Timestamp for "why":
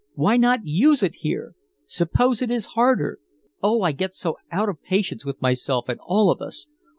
0.15-0.35